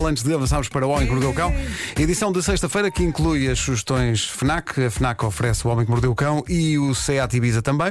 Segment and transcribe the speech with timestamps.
[0.00, 1.52] Antes de avançarmos para o Homem que Mordeu o Cão,
[1.98, 4.84] edição de sexta-feira que inclui as sugestões FNAC.
[4.84, 7.90] A FNAC oferece o Homem que Mordeu o Cão e o Seat Ibiza também.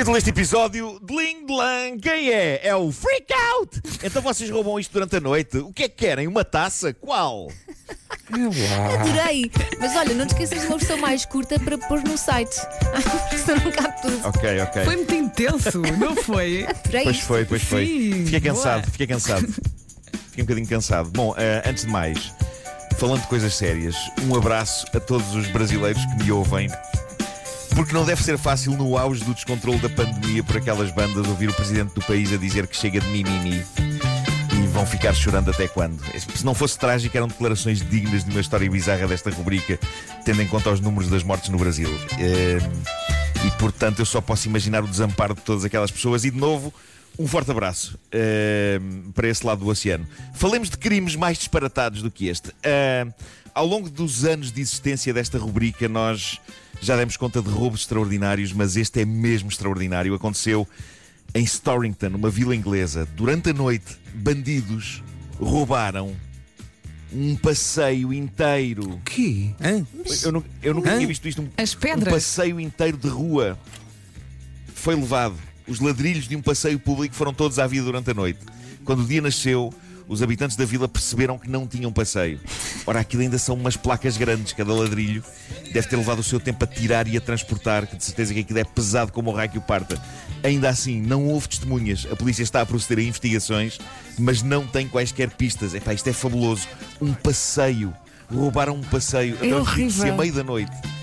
[0.00, 1.98] Título deste episódio: Dling Dlang.
[2.00, 2.66] Quem é?
[2.66, 3.82] É o Freak Out!
[4.02, 5.58] Então vocês roubam isto durante a noite?
[5.58, 6.26] O que é que querem?
[6.26, 6.94] Uma taça?
[6.94, 7.48] Qual?
[8.32, 9.50] Adorei!
[9.78, 12.54] Mas olha, não te esqueças de uma versão mais curta para pôr no site.
[13.44, 14.26] Senão não cabe tudo.
[14.26, 14.84] Ok, ok.
[14.86, 16.64] Foi muito intenso, não foi?
[16.82, 17.26] Adorei Pois isto.
[17.26, 17.86] foi, pois foi.
[17.86, 18.92] Sim, Fiquei cansado, boa.
[18.92, 19.46] fiquei cansado.
[19.48, 21.10] Fiquei um bocadinho cansado.
[21.10, 22.32] Bom, eh, antes de mais,
[22.96, 26.70] falando de coisas sérias, um abraço a todos os brasileiros que me ouvem.
[27.74, 31.48] Porque não deve ser fácil, no auge do descontrole da pandemia, por aquelas bandas, ouvir
[31.48, 33.64] o presidente do país a dizer que chega de mimimi.
[34.52, 36.00] E vão ficar chorando até quando?
[36.36, 39.78] Se não fosse trágico, eram declarações dignas de uma história bizarra desta rubrica,
[40.24, 41.88] tendo em conta os números das mortes no Brasil.
[42.18, 42.58] Eh,
[43.46, 46.24] E portanto, eu só posso imaginar o desamparo de todas aquelas pessoas.
[46.26, 46.74] E de novo,
[47.18, 48.78] um forte abraço eh,
[49.14, 50.06] para esse lado do oceano.
[50.34, 52.50] Falemos de crimes mais disparatados do que este.
[52.62, 53.06] Eh,
[53.54, 56.38] ao longo dos anos de existência desta rubrica, nós
[56.80, 60.14] já demos conta de roubos extraordinários, mas este é mesmo extraordinário.
[60.14, 60.66] Aconteceu
[61.34, 63.06] em Storrington, uma vila inglesa.
[63.14, 65.02] Durante a noite, bandidos
[65.38, 66.14] roubaram
[67.12, 69.00] um passeio inteiro.
[69.04, 69.54] Que?
[70.22, 71.42] Eu, nu- eu nunca tinha visto isto.
[71.42, 72.14] Um, As um pedras.
[72.14, 73.58] passeio inteiro de rua
[74.74, 75.34] foi levado.
[75.66, 78.40] Os ladrilhos de um passeio público foram todos à vida durante a noite.
[78.84, 79.72] Quando o dia nasceu,
[80.10, 82.40] os habitantes da vila perceberam que não tinham passeio.
[82.84, 85.22] Ora, aquilo ainda são umas placas grandes, cada ladrilho
[85.72, 88.40] deve ter levado o seu tempo a tirar e a transportar, que de certeza que
[88.40, 90.02] aquilo é pesado como o raio que o parta.
[90.42, 92.08] Ainda assim, não houve testemunhas.
[92.10, 93.78] A polícia está a proceder a investigações,
[94.18, 95.74] mas não tem quaisquer pistas.
[95.74, 96.66] Epá, isto é fabuloso.
[97.00, 97.94] Um passeio.
[98.28, 99.38] Roubaram um passeio.
[99.40, 100.12] É Então, horrível.
[100.12, 100.99] A meio da noite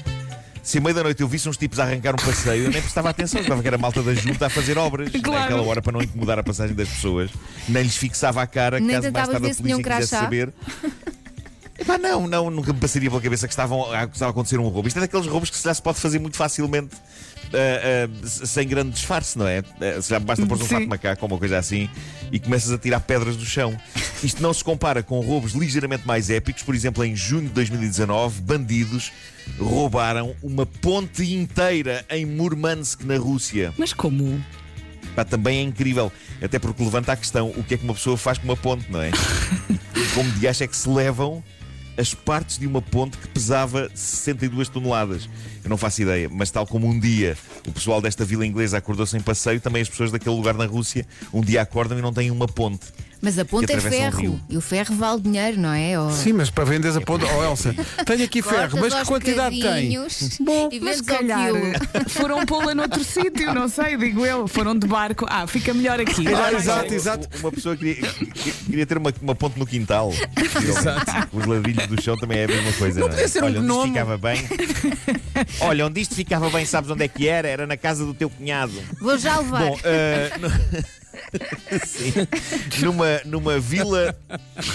[0.68, 2.82] se à meia da noite eu visse uns tipos a arrancar um passeio, eu nem
[2.82, 5.40] prestava atenção, estava que era a malta da junta a fazer obras Claro.
[5.40, 7.31] naquela hora para não incomodar a passagem das pessoas,
[7.69, 10.53] nem lhes fixava a cara Nem caso mais tarde a polícia quisesse saber.
[11.88, 14.68] Epá, não, não, nunca me passaria pela cabeça que, estavam, a- estava a acontecer um
[14.68, 14.88] roubo.
[14.90, 16.96] Isto é daqueles roubos que se já se pode fazer muito facilmente.
[17.53, 19.59] ah, s- sem grande disfarce, não é?
[19.80, 21.90] Ah, se já basta pôr um fato de macaco ou uma coisa assim
[22.30, 23.74] e começas a tirar pedras do chão.
[24.22, 26.62] Isto não se compara com roubos ligeiramente mais épicos.
[26.62, 29.14] Por exemplo, em junho de 2019, bandidos
[29.58, 33.74] roubaram uma ponte inteira em Murmansk, na Rússia.
[33.78, 34.44] Mas como?
[35.16, 36.12] Pá, também é incrível.
[36.42, 38.92] Até porque levanta a questão: o que é que uma pessoa faz com uma ponte,
[38.92, 39.12] não é?
[39.97, 41.44] E como de acha é que se levam
[41.97, 45.28] as partes de uma ponte que pesava 62 toneladas?
[45.63, 47.38] Eu não faço ideia, mas tal como um dia
[47.68, 51.06] o pessoal desta vila inglesa acordou-se em passeio, também as pessoas daquele lugar na Rússia
[51.34, 52.88] um dia acordam e não têm uma ponte.
[53.22, 54.39] Mas a ponta é um ferro.
[54.50, 56.00] e o ferro vale dinheiro, não é?
[56.00, 56.11] Ou...
[56.11, 57.25] Sim, mas para venderes a ponta.
[57.38, 59.97] Oh, Elsa, tenho aqui ferro, mas que quantidade tem?
[60.39, 61.59] Bom, e mas se calhar quilo.
[62.09, 64.47] foram pô-la noutro sítio, não sei, digo eu.
[64.47, 65.25] Foram de barco.
[65.29, 66.25] Ah, fica melhor aqui.
[66.28, 67.28] Olha, exato, exato.
[67.39, 68.01] Uma pessoa queria,
[68.66, 70.11] queria ter uma, uma ponte no quintal.
[71.34, 72.99] Os ladrilhos do chão também é a mesma coisa.
[72.99, 73.09] Não, é?
[73.09, 74.47] podia ser um Olha, onde isto ficava bem.
[75.59, 77.47] Olha, onde isto ficava bem, sabes onde é que era?
[77.47, 78.73] Era na casa do teu cunhado.
[78.99, 79.61] Vou já levar.
[79.63, 80.49] Bom, eh, no-
[81.85, 82.13] Sim.
[82.81, 84.16] Numa, numa vila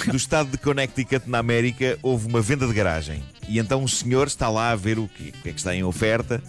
[0.06, 3.22] do estado de Connecticut, na América, houve uma venda de garagem.
[3.48, 5.75] E então um senhor está lá a ver o que, o que é que está
[5.75, 6.42] em oferta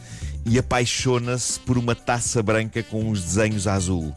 [0.45, 4.13] e apaixona-se por uma taça branca com uns desenhos azul.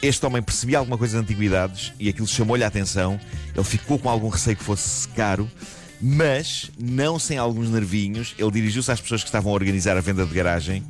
[0.00, 3.20] Este homem percebia alguma coisa de antiguidades e aquilo chamou-lhe a atenção.
[3.54, 5.48] Ele ficou com algum receio que fosse caro,
[6.00, 10.26] mas, não sem alguns nervinhos, ele dirigiu-se às pessoas que estavam a organizar a venda
[10.26, 10.82] de garagem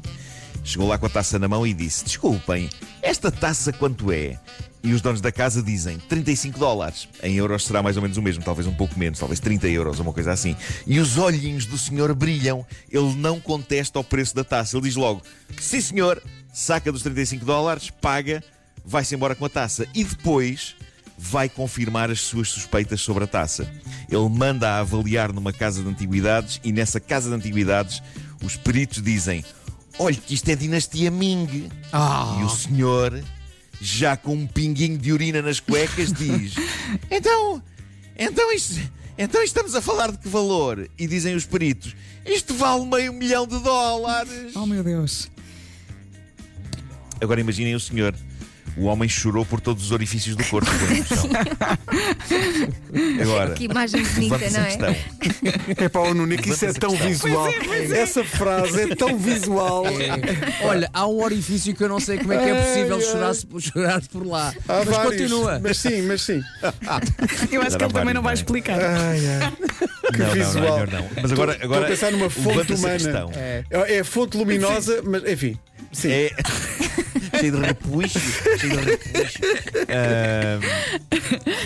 [0.65, 2.71] Chegou lá com a taça na mão e disse: Desculpem,
[3.03, 4.39] esta taça quanto é?
[4.85, 7.09] E os donos da casa dizem 35 dólares.
[7.23, 10.01] Em euros será mais ou menos o mesmo, talvez um pouco menos, talvez 30 euros
[10.01, 10.57] uma coisa assim.
[10.87, 12.67] E os olhinhos do senhor brilham.
[12.91, 14.77] Ele não contesta o preço da taça.
[14.77, 15.23] Ele diz logo:
[15.61, 18.43] Sim, senhor, saca dos 35 dólares, paga,
[18.85, 19.87] vai-se embora com a taça.
[19.95, 20.75] E depois
[21.17, 23.71] vai confirmar as suas suspeitas sobre a taça.
[24.11, 28.03] Ele manda a avaliar numa casa de antiguidades e nessa casa de antiguidades
[28.43, 29.45] os peritos dizem:
[29.99, 31.69] Olha que isto é dinastia Ming.
[32.41, 33.23] E o senhor,
[33.81, 36.55] já com um pinguinho de urina nas cuecas, diz:
[37.11, 37.63] Então,
[38.17, 38.81] então isto,
[39.19, 40.89] então estamos a falar de que valor?
[40.99, 41.95] E dizem os peritos:
[42.25, 44.53] Isto vale meio milhão de dólares.
[44.55, 45.31] Oh meu Deus.
[47.21, 48.15] Agora imaginem o senhor
[48.77, 50.71] O homem chorou por todos os orifícios do corpo.
[53.21, 54.65] Agora, Que imagem bonita, não é?
[54.67, 54.97] questão.
[55.77, 57.09] É para o Nuno, que isso é tão questão.
[57.09, 57.49] visual.
[57.95, 59.85] Essa frase é tão visual.
[60.63, 64.03] Olha, há um orifício que eu não sei como é que é possível chorar-se chorar
[64.09, 64.55] por lá.
[64.69, 65.05] Há Mas vários.
[65.23, 65.59] continua.
[65.63, 66.43] Mas sim, mas sim.
[67.53, 68.79] Eu acho que ele também não vai explicar.
[68.81, 69.53] Ai, ai.
[70.13, 70.79] Que não, visual.
[70.81, 71.09] Não, não, não.
[71.23, 72.93] Mas agora, Estou agora a pensar numa fonte humana.
[72.95, 73.31] questão.
[73.35, 73.65] É.
[73.71, 75.57] é fonte luminosa, mas enfim.
[75.91, 76.11] Sim.
[76.11, 76.31] É.
[77.43, 78.21] cheio de repuxo.
[78.59, 79.39] Cheio de repuxo.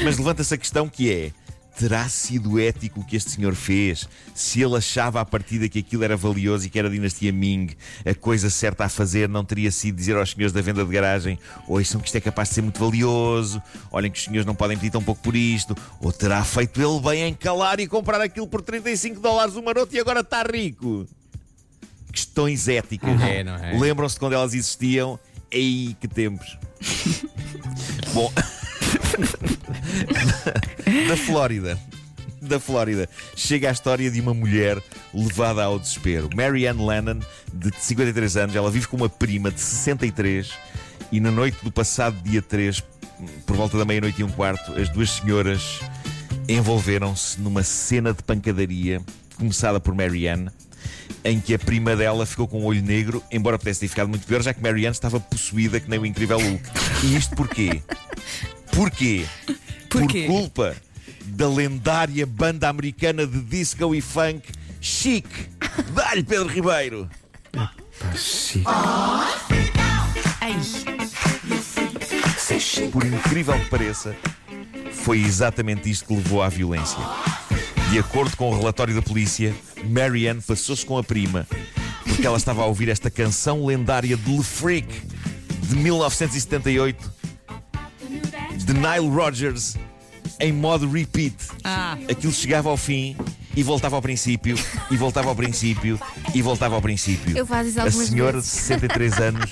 [0.04, 1.32] Mas levanta-se a questão que é.
[1.78, 4.08] Terá sido ético o que este senhor fez?
[4.34, 7.76] Se ele achava à partida que aquilo era valioso e que era a dinastia Ming,
[8.02, 11.38] a coisa certa a fazer não teria sido dizer aos senhores da venda de garagem:
[11.68, 13.62] ouçam que isto é capaz de ser muito valioso,
[13.92, 16.98] olhem que os senhores não podem pedir tão pouco por isto, ou terá feito ele
[16.98, 21.06] bem em calar e comprar aquilo por 35 dólares o maroto e agora está rico?
[22.10, 23.20] Questões éticas.
[23.20, 23.78] É, é?
[23.78, 25.20] Lembram-se quando elas existiam?
[25.50, 26.58] Ei, que tempos!
[28.12, 28.32] Bom,
[31.08, 31.78] da Flórida.
[32.40, 34.80] Da Flórida chega a história de uma mulher
[35.12, 36.28] levada ao desespero.
[36.34, 37.20] Mary Ann Lennon,
[37.52, 40.52] de 53 anos, ela vive com uma prima de 63
[41.10, 42.82] e na noite do passado dia 3,
[43.46, 45.80] por volta da meia-noite e um quarto, as duas senhoras
[46.48, 49.00] envolveram-se numa cena de pancadaria
[49.36, 50.48] começada por Mary Ann
[51.24, 54.26] em que a prima dela ficou com o olho negro, embora pudesse ter ficado muito
[54.26, 56.62] pior, já que Marianne estava possuída que nem o incrível Hulk.
[57.04, 57.82] E isto porquê?
[58.72, 59.26] Porquê?
[59.88, 60.24] Porquê?
[60.26, 60.76] Por culpa
[61.26, 64.42] da lendária banda americana de disco e funk
[64.80, 65.26] Chic.
[65.94, 67.10] Dá-lhe Pedro Ribeiro!
[67.54, 67.68] Ai,
[72.92, 74.14] Por incrível que pareça,
[74.92, 76.98] foi exatamente isto que levou à violência.
[77.90, 79.54] De acordo com o relatório da polícia,
[79.84, 81.46] Marianne passou-se com a prima
[82.04, 84.88] porque ela estava a ouvir esta canção lendária de Le Freak
[85.68, 87.12] de 1978
[88.64, 89.76] de Nile Rodgers
[90.40, 91.34] em modo repeat.
[91.64, 93.16] ah, Aquilo chegava ao fim
[93.54, 94.54] e voltava ao princípio,
[94.90, 95.98] e voltava ao princípio,
[96.34, 97.34] e voltava ao princípio.
[97.38, 98.50] Eu faço isso A senhora vezes.
[98.52, 99.50] de 63 anos,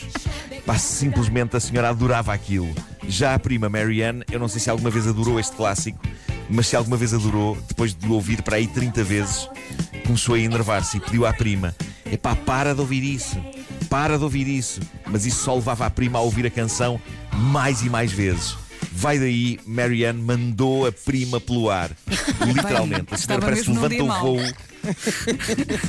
[0.66, 2.69] pá, simplesmente a senhora adorava aquilo.
[3.08, 5.98] Já a prima Marianne, eu não sei se alguma vez adorou este clássico,
[6.49, 9.49] mas se alguma vez adorou, depois de ouvir para aí 30 vezes,
[10.06, 11.75] começou a enervar-se e pediu à prima:
[12.11, 13.37] Epá, para de ouvir isso,
[13.88, 14.81] para de ouvir isso.
[15.06, 17.00] Mas isso só levava a prima a ouvir a canção
[17.32, 18.56] mais e mais vezes.
[18.93, 21.91] Vai daí, Marianne mandou a prima pelo ar.
[22.47, 23.12] Literalmente.
[23.12, 24.38] A senhora parece que dia o voo.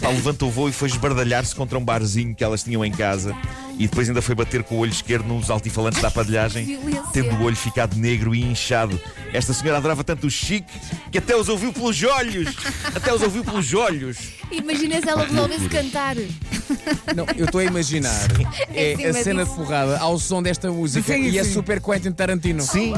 [0.02, 3.36] Pá, levanta o voo e foi esbardalhar-se contra um barzinho que elas tinham em casa
[3.78, 6.80] e depois ainda foi bater com o olho esquerdo nos altifalantes da aparelhagem,
[7.12, 9.00] tendo o olho ficado negro e inchado.
[9.34, 10.72] Esta senhora adorava tanto o chique
[11.12, 12.56] que até os ouviu pelos olhos!
[12.96, 14.18] Até os ouviu pelos olhos!
[14.52, 16.16] Imagina se ela resolvesse cantar.
[17.16, 18.16] Não, eu estou a imaginar.
[18.74, 19.56] É cima a cena disso.
[19.56, 22.62] de porrada ao som desta música Sim, e é super Quentin Tarantino.
[22.62, 22.94] Sim!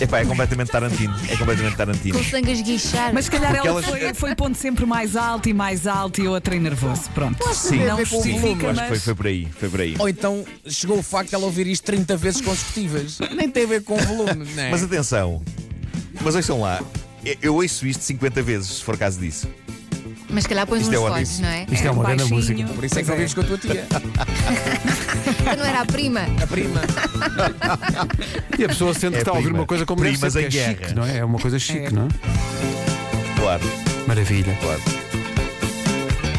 [0.00, 1.14] Epá, é completamente Tarantino.
[1.28, 2.18] É completamente Tarantino.
[2.18, 3.14] Com sangue a esguichar.
[3.14, 6.20] mas se calhar Porque ela elas- foi, foi pondo sempre mais alto e mais alto
[6.20, 7.08] e outra em nervoso.
[7.14, 7.42] Pronto.
[7.54, 9.04] Sim, Não ver com o volume, justifica, foi, mas.
[9.04, 9.48] foi por aí.
[9.58, 9.94] Foi por aí.
[9.98, 13.18] Ou então chegou o facto de ela ouvir isto 30 vezes consecutivas.
[13.34, 14.70] Nem tem a ver com o volume, não é?
[14.70, 15.42] Mas atenção,
[16.20, 16.82] mas ouçam lá,
[17.24, 19.48] eu- eu ouço isto 50 vezes, se for caso disso.
[20.34, 21.66] Mas se calhar pões Isto uns é fones, não é?
[21.70, 22.36] Isto é uma grande baixinho.
[22.36, 22.64] música.
[22.74, 23.86] Por isso é que Pois ouvides com a tua tia,
[25.40, 26.20] Então não era a prima.
[26.42, 26.80] a prima.
[28.58, 29.60] E a pessoa sente que É está a ouvir prima.
[29.60, 30.78] uma coisa como deve Primas ser, que em é guerra.
[30.86, 31.18] chique, não é?
[31.18, 31.90] É uma coisa chique, É.
[31.90, 33.40] não é?
[33.40, 33.62] Claro,
[34.08, 34.58] Maravilha.
[34.60, 34.80] claro.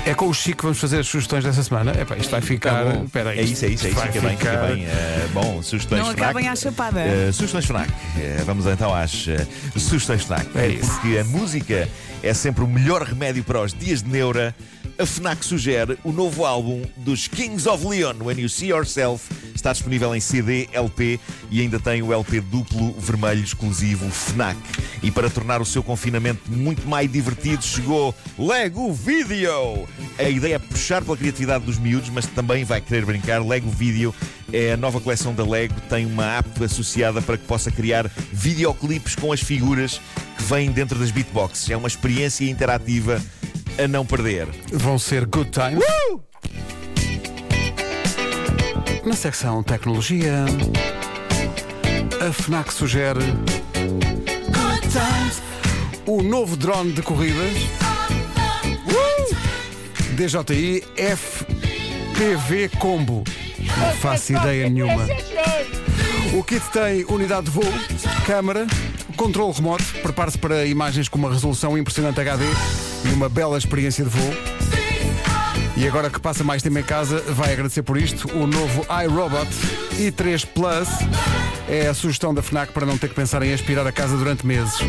[0.06, 1.92] É com o Chico que vamos fazer as sugestões dessa semana.
[1.98, 2.84] É pá, isto vai ficar.
[2.86, 3.06] Tá bom.
[3.06, 3.40] Espera aí.
[3.40, 4.00] É isso, é isso, é isso.
[4.00, 4.86] Vai Fica bem, fica ficar- bem.
[4.86, 6.22] Eh, bom, sugestões Não FNAC.
[6.24, 7.00] acabem à chapada.
[7.02, 7.90] Eh, sugestões FNAC.
[8.20, 10.48] Eh, vamos então às eh, sugestões FNAC.
[10.56, 10.92] É isso.
[11.02, 11.90] Porque a música
[12.22, 14.54] é sempre o melhor remédio para os dias de neura.
[15.00, 19.26] A FNAC sugere o novo álbum dos Kings of Leon, When You See Yourself.
[19.56, 21.20] Está disponível em CD, LP
[21.50, 24.58] e ainda tem o LP duplo vermelho exclusivo FNAC.
[25.02, 29.88] E para tornar o seu confinamento muito mais divertido, chegou Lego Video.
[30.20, 33.44] A ideia é puxar pela criatividade dos miúdos, mas também vai querer brincar.
[33.44, 34.14] Lego Video
[34.52, 39.16] é a nova coleção da Lego, tem uma app associada para que possa criar videoclipes
[39.16, 40.00] com as figuras
[40.38, 41.70] que vêm dentro das beatboxes.
[41.70, 43.22] É uma experiência interativa
[43.84, 44.48] a não perder.
[44.72, 45.84] Vão ser good times.
[49.06, 50.46] Na secção tecnologia,
[52.20, 53.20] a FNAC sugere.
[56.08, 57.54] O novo drone de corridas
[60.16, 63.24] DJI FPV Combo.
[63.78, 65.06] Não faço ideia nenhuma.
[66.34, 67.64] O kit tem unidade de voo,
[68.26, 68.66] câmara,
[69.16, 72.44] controle remoto, prepare-se para imagens com uma resolução impressionante HD
[73.06, 74.75] e uma bela experiência de voo.
[75.78, 78.30] E agora que passa mais tempo em casa, vai agradecer por isto.
[78.38, 79.50] O novo iRobot
[79.98, 80.88] i3 Plus
[81.68, 84.46] é a sugestão da FNAC para não ter que pensar em aspirar a casa durante
[84.46, 84.80] meses.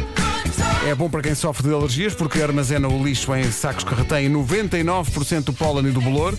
[0.87, 4.31] É bom para quem sofre de alergias porque armazena o lixo em sacos que retêm
[4.31, 6.33] 99% do pólen e do bolor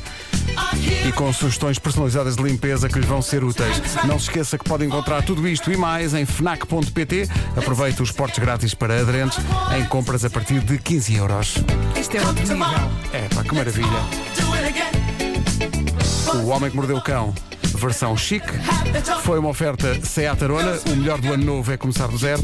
[1.06, 3.82] e com sugestões personalizadas de limpeza que lhes vão ser úteis.
[4.06, 7.28] Não se esqueça que pode encontrar tudo isto e mais em fnac.pt.
[7.58, 9.38] Aproveite os portes grátis para aderentes
[9.78, 11.56] em compras a partir de 15 euros.
[12.00, 12.66] Isto é outro nível.
[13.12, 13.88] É pá, que maravilha.
[16.42, 17.36] O Homem que Mordeu o Cão,
[17.76, 18.48] versão chique,
[19.24, 20.80] foi uma oferta Seat Arona.
[20.86, 22.42] O melhor do ano novo é começar do zero.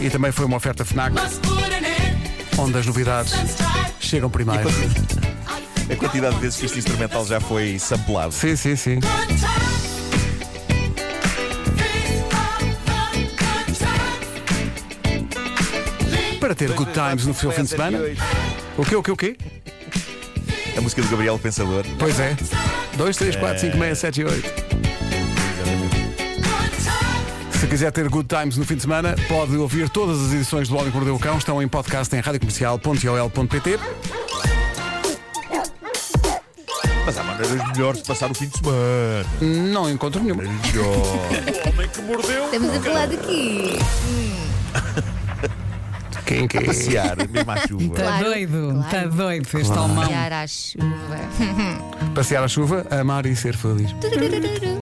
[0.00, 1.14] E também foi uma oferta FNAC,
[2.58, 3.34] onde as novidades
[4.00, 4.68] chegam primeiro.
[5.90, 8.32] A quantidade de vezes que este instrumental já foi samplado.
[8.32, 9.00] Sim, sim, sim.
[16.40, 17.98] Para ter good times no seu fim de semana.
[18.76, 19.36] O quê, o quê, o quê?
[20.76, 21.84] A música do Gabriel Pensador.
[21.98, 22.36] Pois é.
[22.96, 24.64] 2, 3, 4, 5, 6, 7 e 8.
[27.58, 30.76] Se quiser ter good times no fim de semana, pode ouvir todas as edições do
[30.76, 31.38] Homem que Mordeu o Cão.
[31.38, 33.78] Estão em podcast em radiocomercial.ol.pt.
[37.06, 39.26] Mas há maneiras melhores de passar o fim de semana.
[39.40, 40.42] Não encontro nenhuma.
[40.42, 40.94] Melhor.
[41.64, 43.78] O homem que mordeu Estamos a falar daqui.
[46.38, 46.60] Quem que é?
[46.62, 47.82] Passear, mesmo à chuva.
[47.84, 49.10] Está Claro, doido, está claro.
[49.10, 50.06] doido este almão.
[50.06, 50.84] Olhar à chuva.
[52.14, 53.92] Passear a chuva, amar e ser feliz.
[54.00, 54.64] Turururu.